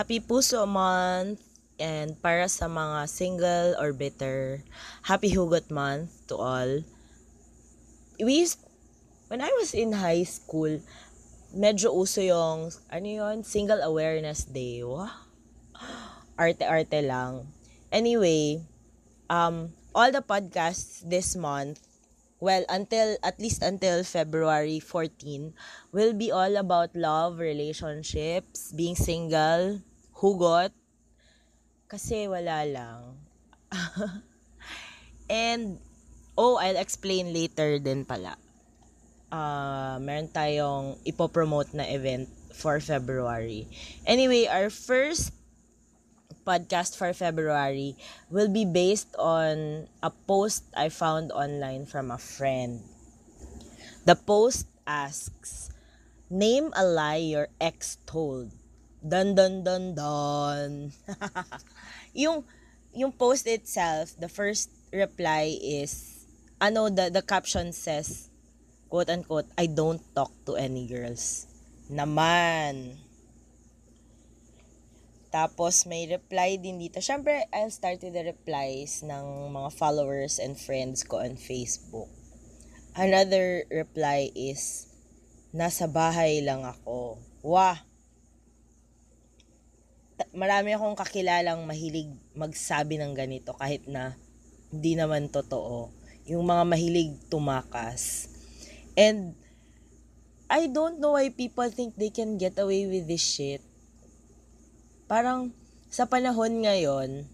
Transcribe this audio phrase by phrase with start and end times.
[0.00, 1.44] Happy Puso Month
[1.76, 4.64] and para sa mga single or bitter,
[5.04, 6.80] Happy Hugot Month to all.
[8.16, 8.48] We
[9.28, 10.80] when I was in high school,
[11.52, 14.80] medyo uso yung, ano yun, Single Awareness Day.
[16.40, 17.52] Arte-arte lang.
[17.92, 18.64] Anyway,
[19.28, 21.76] um, all the podcasts this month
[22.40, 25.52] well, until, at least until February 14,
[25.92, 29.84] will be all about love, relationships, being single,
[30.20, 30.72] hugot,
[31.88, 33.00] kasi wala lang.
[35.30, 35.80] And,
[36.36, 38.36] oh, I'll explain later din pala.
[39.32, 43.64] Uh, meron tayong ipopromote na event for February.
[44.04, 45.32] Anyway, our first
[46.44, 47.96] podcast for February
[48.28, 52.82] will be based on a post I found online from a friend.
[54.04, 55.70] The post asks,
[56.30, 58.59] Name a lie your ex told.
[59.00, 60.92] Dun dun dun dun.
[62.24, 62.44] yung
[62.92, 66.26] yung post itself, the first reply is
[66.60, 68.28] ano the the caption says
[68.92, 71.48] quote unquote I don't talk to any girls.
[71.88, 73.00] Naman.
[75.30, 76.98] Tapos may reply din dito.
[76.98, 82.10] Syempre, I'll start with the replies ng mga followers and friends ko on Facebook.
[82.98, 84.90] Another reply is,
[85.54, 87.22] nasa bahay lang ako.
[87.46, 87.78] Wah!
[90.36, 94.16] Marami akong kakilalang mahilig magsabi ng ganito kahit na
[94.70, 95.90] hindi naman totoo.
[96.28, 98.28] Yung mga mahilig tumakas.
[98.94, 99.34] And
[100.50, 103.64] I don't know why people think they can get away with this shit
[105.10, 105.50] parang
[105.90, 107.26] sa panahon ngayon,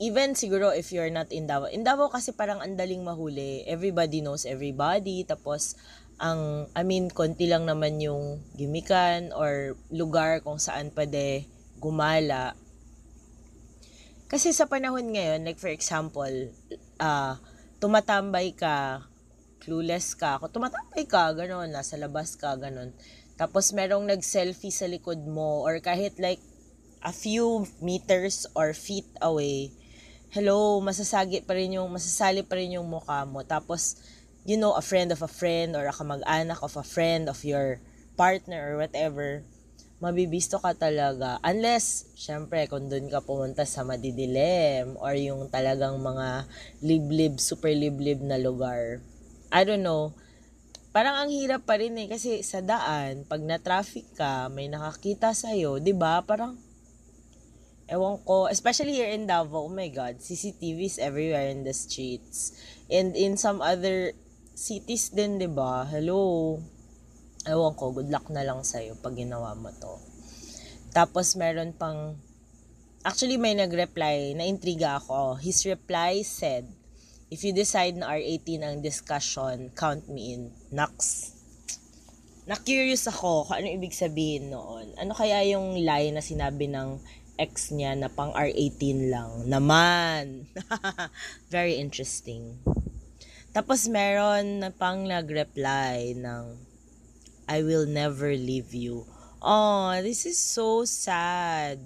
[0.00, 4.48] even siguro if you're not in Davao, in Davao kasi parang andaling mahuli, everybody knows
[4.48, 5.76] everybody, tapos
[6.16, 11.44] ang, I mean, konti lang naman yung gimikan or lugar kung saan pwede
[11.76, 12.56] gumala.
[14.26, 16.50] Kasi sa panahon ngayon, like for example,
[16.98, 17.36] uh,
[17.78, 19.06] tumatambay ka,
[19.62, 22.90] clueless ka, kung tumatambay ka, gano'n, nasa labas ka, gano'n,
[23.36, 26.40] tapos merong nag-selfie sa likod mo or kahit like
[27.04, 29.70] a few meters or feet away,
[30.32, 33.44] hello, masasagi pa rin yung, masasali pa rin yung mukha mo.
[33.46, 34.00] Tapos,
[34.46, 37.82] you know, a friend of a friend or a kamag-anak of a friend of your
[38.14, 39.42] partner or whatever,
[39.98, 41.42] mabibisto ka talaga.
[41.42, 46.46] Unless, syempre, kung doon ka pumunta sa madidilim or yung talagang mga
[46.80, 49.02] liblib, super liblib na lugar.
[49.50, 50.14] I don't know
[50.96, 55.52] parang ang hirap pa rin eh kasi sa daan pag na-traffic ka may nakakita sa
[55.52, 56.56] iyo 'di ba parang
[57.84, 62.56] ewan ko especially here in Davao oh my god CCTVs everywhere in the streets
[62.88, 64.16] and in some other
[64.56, 66.56] cities din 'di ba hello
[67.44, 70.00] ewan ko good luck na lang sa iyo pag ginawa mo to
[70.96, 72.16] tapos meron pang
[73.04, 76.64] actually may nag-reply na intriga ako his reply said
[77.26, 80.54] If you decide na R18 ang discussion, count me in.
[80.70, 81.34] Naks.
[82.46, 84.94] Na-curious ako kung ano ibig sabihin noon.
[84.94, 87.02] Ano kaya yung lie na sinabi ng
[87.34, 89.50] ex niya na pang R18 lang?
[89.50, 90.46] Naman.
[91.54, 92.62] Very interesting.
[93.56, 96.44] Tapos meron na pang nag-reply ng
[97.48, 99.08] I will never leave you.
[99.40, 101.80] Oh, this is so sad.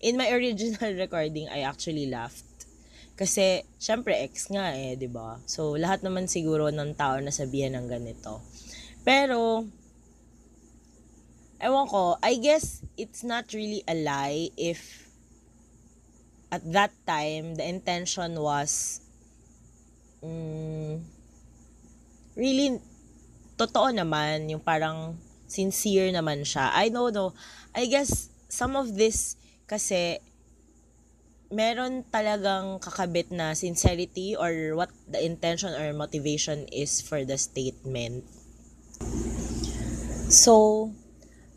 [0.00, 2.48] In my original recording, I actually laughed
[3.12, 5.36] kasi, syempre, ex nga eh, di ba?
[5.44, 8.40] So, lahat naman siguro ng tao na sabihan ng ganito.
[9.04, 9.68] Pero,
[11.60, 15.06] ewan ko, I guess it's not really a lie if
[16.52, 19.00] at that time, the intention was
[20.22, 21.02] mm,
[22.38, 22.80] really
[23.58, 25.18] totoo naman, yung parang
[25.50, 26.72] sincere naman siya.
[26.72, 27.12] I know,
[27.76, 29.36] I guess some of this
[29.68, 30.18] kasi
[31.52, 38.24] meron talagang kakabit na sincerity or what the intention or motivation is for the statement.
[40.32, 40.88] So,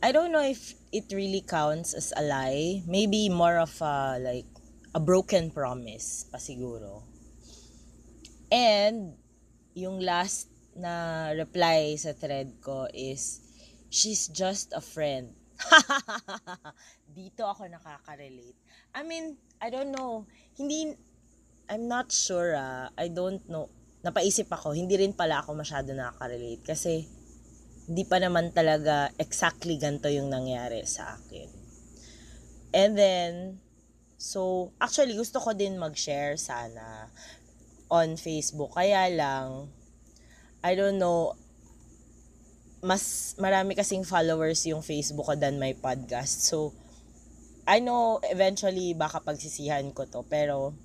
[0.03, 2.83] I don't know if it really counts as a lie.
[2.83, 4.45] Maybe more of a, like,
[4.91, 7.14] a broken promise pa siguro.
[8.51, 9.17] And,
[9.75, 13.43] yung last na reply sa thread ko is,
[13.91, 15.35] she's just a friend.
[17.17, 18.59] Dito ako nakaka-relate.
[18.95, 20.27] I mean, I don't know.
[20.55, 20.95] Hindi,
[21.71, 22.91] I'm not sure ah.
[22.95, 23.71] I don't know.
[24.03, 27.07] Napaisip ako, hindi rin pala ako masyado nakaka-relate kasi
[27.85, 31.49] hindi pa naman talaga exactly ganito yung nangyari sa akin.
[32.75, 33.33] And then,
[34.19, 37.07] so, actually, gusto ko din mag-share sana
[37.89, 38.73] on Facebook.
[38.73, 39.69] Kaya lang,
[40.65, 41.37] I don't know,
[42.85, 46.45] mas marami kasing followers yung Facebook ko than my podcast.
[46.45, 46.73] So,
[47.65, 50.77] I know eventually baka pagsisihan ko to, pero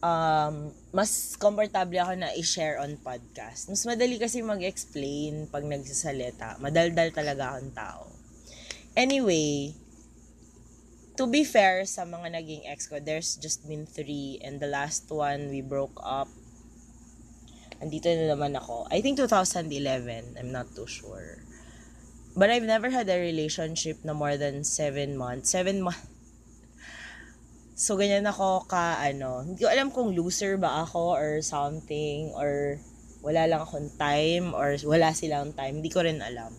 [0.00, 3.68] um, mas komportable ako na i-share on podcast.
[3.68, 6.56] Mas madali kasi mag-explain pag nagsasalita.
[6.62, 8.02] Madaldal talaga akong tao.
[8.96, 9.76] Anyway,
[11.18, 15.10] to be fair sa mga naging ex ko, there's just been three and the last
[15.10, 16.30] one we broke up
[17.78, 18.86] andito na naman ako.
[18.90, 20.38] I think 2011.
[20.38, 21.42] I'm not too sure.
[22.38, 25.50] But I've never had a relationship na more than 7 months.
[25.54, 26.06] 7 months.
[27.78, 32.82] So, ganyan ako ka, ano, hindi ko alam kung loser ba ako or something, or
[33.22, 35.78] wala lang akong time, or wala silang time.
[35.78, 36.50] Hindi ko rin alam.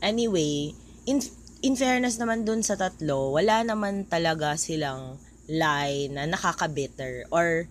[0.00, 0.72] Anyway,
[1.04, 1.20] in,
[1.62, 5.16] in fairness naman dun sa tatlo, wala naman talaga silang
[5.46, 7.70] lie na nakaka-bitter, or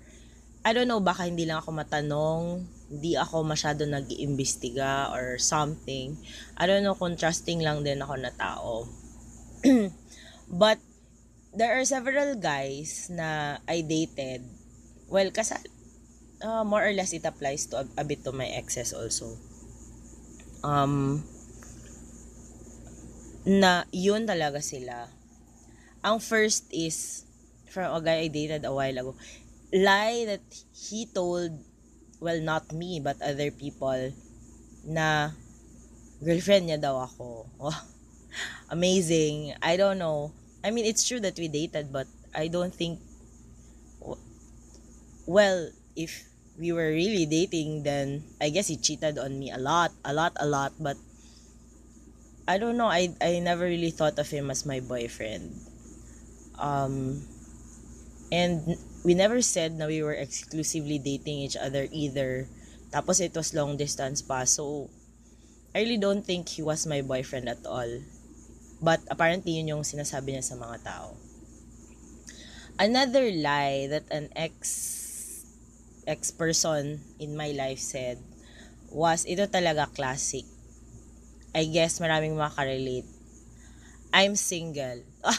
[0.64, 2.44] I don't know, baka hindi lang ako matanong,
[2.88, 6.16] hindi ako masyado nag-iimbestiga or something.
[6.56, 8.86] I don't know kung trusting lang din ako na tao.
[10.62, 10.80] But,
[11.52, 14.48] there are several guys na I dated.
[15.12, 15.60] Well, kasi
[16.40, 19.36] uh, more or less it applies to a, a bit to my exes also.
[20.64, 21.24] Um,
[23.46, 25.10] na yun talaga sila.
[26.02, 27.26] Ang first is
[27.70, 29.14] from a guy I dated a while ago
[29.74, 30.44] lie that
[30.76, 31.52] he told,
[32.20, 34.12] well, not me, but other people,
[34.86, 35.32] na
[36.24, 37.48] girlfriend niya daw ako.
[37.60, 37.80] Oh,
[38.72, 39.52] amazing.
[39.60, 40.32] I don't know.
[40.64, 43.00] I mean, it's true that we dated, but I don't think,
[45.28, 46.24] well, if
[46.58, 50.32] we were really dating, then I guess he cheated on me a lot, a lot,
[50.40, 50.96] a lot, but
[52.48, 52.88] I don't know.
[52.88, 55.54] I, I never really thought of him as my boyfriend.
[56.60, 57.22] Um,
[58.32, 62.48] and we never said na we were exclusively dating each other either.
[62.92, 64.44] Tapos it was long distance pa.
[64.46, 64.90] So,
[65.76, 67.90] I really don't think he was my boyfriend at all.
[68.82, 71.16] But apparently yun yung sinasabi niya sa mga tao.
[72.82, 75.46] Another lie that an ex
[76.08, 78.18] ex person in my life said
[78.90, 80.44] was ito talaga classic.
[81.52, 83.08] I guess maraming makarelate.
[84.12, 85.04] I'm single.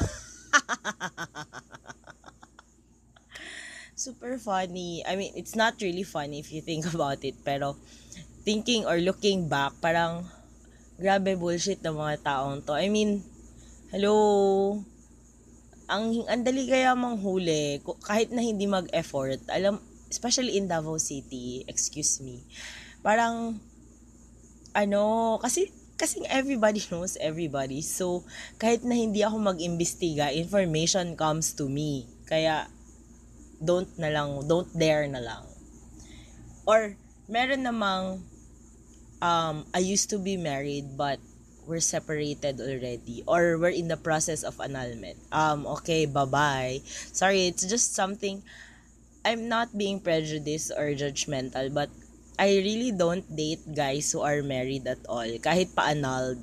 [4.03, 5.05] super funny.
[5.07, 7.79] I mean, it's not really funny if you think about it, pero
[8.43, 10.27] thinking or looking back, parang
[10.99, 12.75] grabe bullshit ng mga taong to.
[12.75, 13.23] I mean,
[13.95, 14.83] hello,
[15.87, 19.79] ang, ang dali kaya manghuli, kahit na hindi mag-effort, alam,
[20.11, 22.43] especially in Davao City, excuse me,
[23.07, 23.61] parang,
[24.75, 25.71] ano, kasi,
[26.03, 27.79] kasi everybody knows everybody.
[27.79, 28.27] So,
[28.59, 32.11] kahit na hindi ako mag-imbestiga, information comes to me.
[32.27, 32.67] Kaya,
[33.63, 35.47] don't na lang, don't dare na lang.
[36.67, 36.99] Or,
[37.31, 38.27] meron namang,
[39.23, 41.23] um, I used to be married but
[41.63, 45.15] we're separated already or we're in the process of annulment.
[45.31, 46.83] Um, okay, bye-bye.
[47.15, 48.43] Sorry, it's just something,
[49.25, 51.89] I'm not being prejudiced or judgmental, but
[52.43, 55.31] I really don't date guys who are married at all.
[55.39, 56.43] Kahit pa annulled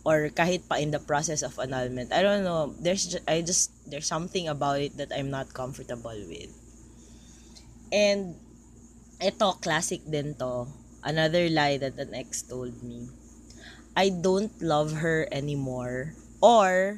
[0.00, 2.08] or kahit pa in the process of annulment.
[2.08, 2.72] I don't know.
[2.80, 6.48] There's just, I just there's something about it that I'm not comfortable with.
[7.92, 8.40] And
[9.20, 10.72] ito classic din to.
[11.04, 13.12] Another lie that an ex told me.
[13.92, 16.96] I don't love her anymore or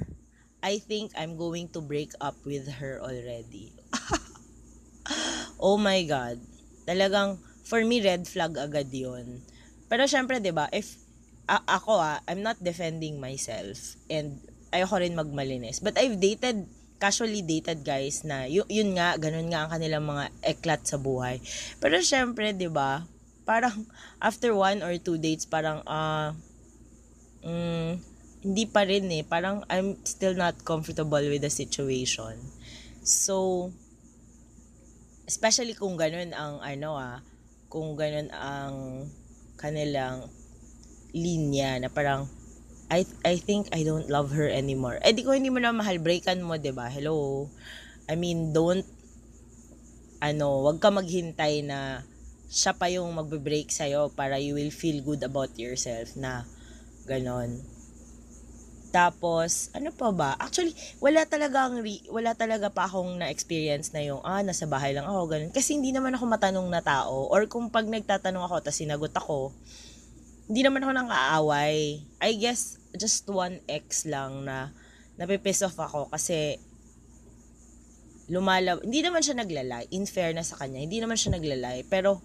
[0.63, 3.75] I think I'm going to break up with her already.
[5.59, 6.39] oh my god.
[6.87, 9.45] Talagang for me red flag agad 'yon.
[9.93, 10.97] Pero syempre 'di ba, if
[11.49, 14.41] a- ako ah, I'm not defending myself and
[14.73, 15.81] ayoko rin magmalinis.
[15.81, 16.69] But I've dated,
[17.01, 21.41] casually dated guys na y- yun nga, ganun nga ang kanilang mga eklat sa buhay.
[21.81, 23.09] Pero syempre, di ba
[23.49, 23.89] parang
[24.29, 26.37] after one or two dates, parang, ah,
[27.45, 27.91] uh, mm,
[28.45, 29.25] hindi pa rin eh.
[29.25, 32.37] Parang I'm still not comfortable with the situation.
[33.03, 33.69] So,
[35.25, 37.19] especially kung ganun ang ano ah,
[37.69, 39.07] kung ganun ang
[39.61, 40.29] kanilang
[41.13, 42.29] linya na parang
[42.89, 44.97] I I think I don't love her anymore.
[45.05, 46.89] Eh di ko hindi mo na mahal breakan mo, 'di ba?
[46.89, 47.49] Hello.
[48.09, 48.89] I mean, don't
[50.19, 52.03] ano, wag ka maghintay na
[52.49, 56.49] siya pa yung magbe-break sa'yo para you will feel good about yourself na
[57.05, 57.61] ganon.
[58.89, 60.31] Tapos, ano pa ba?
[60.41, 64.97] Actually, wala talaga ang re- wala talaga pa akong na-experience na yung, ah, nasa bahay
[64.97, 65.53] lang ako, ganun.
[65.53, 67.29] Kasi hindi naman ako matanong na tao.
[67.29, 69.53] Or kung pag nagtatanong ako, tapos sinagot ako,
[70.49, 72.01] hindi naman ako nang aaway.
[72.25, 74.73] I guess, just one ex lang na
[75.21, 76.57] napipiss off ako kasi
[78.29, 82.21] lumalaw, hindi naman siya naglalay, in fairness sa kanya, hindi naman siya naglalay, pero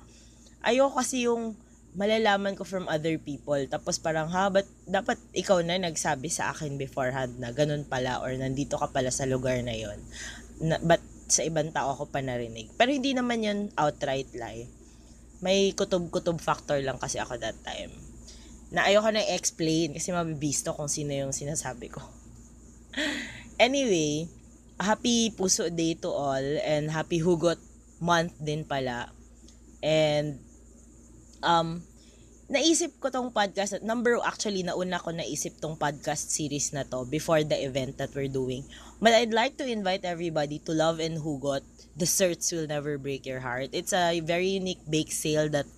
[0.64, 1.56] ayoko kasi yung
[1.94, 3.60] malalaman ko from other people.
[3.70, 8.34] Tapos parang, ha, but dapat ikaw na nagsabi sa akin beforehand na ganun pala or
[8.34, 10.00] nandito ka pala sa lugar na yon.
[10.62, 12.74] Na, but sa ibang tao ako pa narinig.
[12.76, 14.66] Pero hindi naman yun outright lie.
[15.44, 17.94] May kutob-kutob factor lang kasi ako that time.
[18.74, 22.02] Na ayoko na explain kasi mabibisto kung sino yung sinasabi ko.
[23.66, 24.26] anyway,
[24.82, 27.62] happy Puso Day to all and happy Hugot
[28.02, 29.14] month din pala.
[29.84, 30.42] And
[31.44, 31.84] um,
[32.50, 37.44] naisip ko tong podcast, number actually, nauna ko naisip tong podcast series na to before
[37.44, 38.64] the event that we're doing.
[39.04, 41.64] But I'd like to invite everybody to Love and Hugot.
[41.94, 43.70] Desserts will never break your heart.
[43.72, 45.70] It's a very unique bake sale that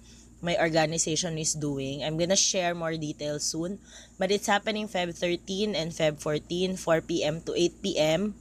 [0.45, 2.05] my organization is doing.
[2.05, 3.81] I'm gonna share more details soon.
[4.21, 7.41] But it's happening Feb 13 and Feb 14, 4 p.m.
[7.49, 8.35] to 8 p.m.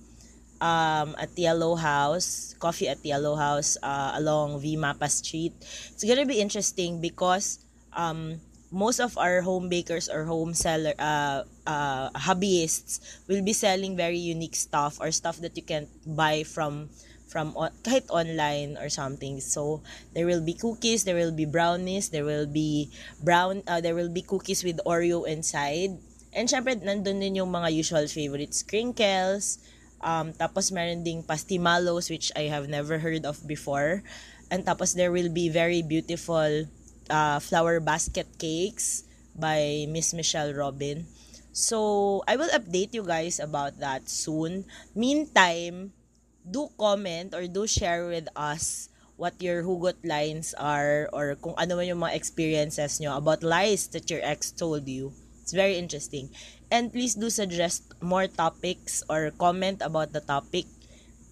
[0.63, 5.53] Um, at Yellow House, coffee at Yellow House uh, along V Mapa Street.
[5.93, 7.59] It's gonna be interesting because
[7.93, 8.41] um,
[8.75, 12.99] most of our home bakers or home seller uh, uh, hobbyists
[13.31, 16.91] will be selling very unique stuff or stuff that you can buy from
[17.31, 19.39] from kahit online or something.
[19.41, 19.83] So
[20.15, 22.91] there will be cookies, there will be brownies, there will be
[23.23, 25.95] brown uh, there will be cookies with Oreo inside.
[26.35, 29.63] And syempre nandun din yung mga usual favorites, crinkles,
[30.01, 34.03] um, tapos meron ding pastimalos which I have never heard of before.
[34.51, 36.67] And tapos there will be very beautiful
[37.11, 41.07] uh, flower basket cakes by Miss Michelle Robin.
[41.55, 44.67] So, I will update you guys about that soon.
[44.91, 45.95] Meantime,
[46.43, 51.79] do comment or do share with us what your hugot lines are or kung ano
[51.79, 55.15] man yung mga experiences nyo about lies that your ex told you.
[55.45, 56.33] It's very interesting.
[56.73, 60.65] And please do suggest more topics or comment about the topic.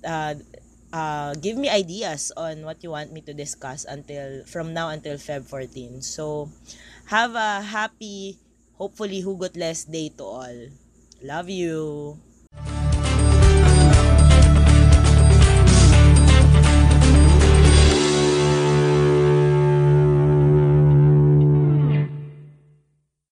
[0.04, 0.36] Uh,
[0.92, 5.16] uh, give me ideas on what you want me to discuss until from now until
[5.16, 6.04] Feb 14.
[6.04, 6.52] So,
[7.08, 8.36] have a happy,
[8.76, 10.58] hopefully hugotless day to all.
[11.24, 12.20] Love you.